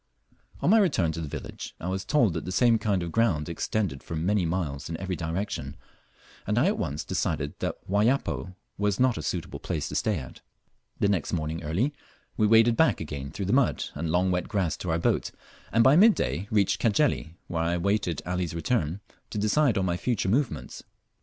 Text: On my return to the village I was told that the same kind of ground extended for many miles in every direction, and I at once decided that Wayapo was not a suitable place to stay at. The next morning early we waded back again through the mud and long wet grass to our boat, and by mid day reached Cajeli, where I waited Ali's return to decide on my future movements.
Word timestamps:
On 0.61 0.71
my 0.71 0.79
return 0.79 1.11
to 1.11 1.21
the 1.21 1.27
village 1.27 1.75
I 1.79 1.87
was 1.87 2.03
told 2.03 2.33
that 2.33 2.43
the 2.43 2.51
same 2.51 2.79
kind 2.79 3.03
of 3.03 3.11
ground 3.11 3.47
extended 3.47 4.01
for 4.01 4.15
many 4.15 4.47
miles 4.47 4.89
in 4.89 4.97
every 4.97 5.15
direction, 5.15 5.77
and 6.47 6.57
I 6.57 6.65
at 6.65 6.79
once 6.79 7.03
decided 7.03 7.53
that 7.59 7.77
Wayapo 7.87 8.55
was 8.79 8.99
not 8.99 9.19
a 9.19 9.21
suitable 9.21 9.59
place 9.59 9.89
to 9.89 9.95
stay 9.95 10.17
at. 10.17 10.41
The 10.99 11.07
next 11.07 11.33
morning 11.33 11.63
early 11.63 11.93
we 12.35 12.47
waded 12.47 12.75
back 12.75 12.99
again 12.99 13.29
through 13.29 13.45
the 13.45 13.53
mud 13.53 13.89
and 13.93 14.09
long 14.09 14.31
wet 14.31 14.47
grass 14.47 14.75
to 14.77 14.89
our 14.89 14.97
boat, 14.97 15.29
and 15.71 15.83
by 15.83 15.95
mid 15.95 16.15
day 16.15 16.47
reached 16.49 16.81
Cajeli, 16.81 17.35
where 17.47 17.61
I 17.61 17.77
waited 17.77 18.23
Ali's 18.25 18.55
return 18.55 19.01
to 19.29 19.37
decide 19.37 19.77
on 19.77 19.85
my 19.85 19.97
future 19.97 20.29
movements. 20.29 20.83